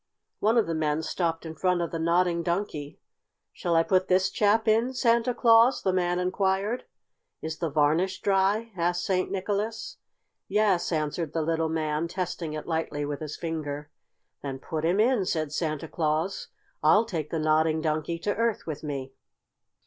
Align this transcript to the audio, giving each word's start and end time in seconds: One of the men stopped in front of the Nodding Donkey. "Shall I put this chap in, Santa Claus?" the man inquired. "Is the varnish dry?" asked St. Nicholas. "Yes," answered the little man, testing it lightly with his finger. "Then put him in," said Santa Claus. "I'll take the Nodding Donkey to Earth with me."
One 0.39 0.57
of 0.57 0.65
the 0.65 0.73
men 0.73 1.03
stopped 1.03 1.45
in 1.45 1.53
front 1.53 1.79
of 1.79 1.91
the 1.91 1.99
Nodding 1.99 2.41
Donkey. 2.41 2.99
"Shall 3.53 3.75
I 3.75 3.83
put 3.83 4.07
this 4.07 4.31
chap 4.31 4.67
in, 4.67 4.95
Santa 4.95 5.31
Claus?" 5.31 5.83
the 5.83 5.93
man 5.93 6.17
inquired. 6.17 6.85
"Is 7.43 7.59
the 7.59 7.69
varnish 7.69 8.19
dry?" 8.21 8.71
asked 8.75 9.05
St. 9.05 9.29
Nicholas. 9.29 9.97
"Yes," 10.47 10.91
answered 10.91 11.33
the 11.33 11.43
little 11.43 11.69
man, 11.69 12.07
testing 12.07 12.53
it 12.53 12.65
lightly 12.65 13.05
with 13.05 13.19
his 13.19 13.37
finger. 13.37 13.91
"Then 14.41 14.57
put 14.57 14.83
him 14.83 14.99
in," 14.99 15.23
said 15.23 15.53
Santa 15.53 15.87
Claus. 15.87 16.47
"I'll 16.81 17.05
take 17.05 17.29
the 17.29 17.37
Nodding 17.37 17.79
Donkey 17.79 18.17
to 18.23 18.35
Earth 18.35 18.65
with 18.65 18.81
me." 18.83 19.13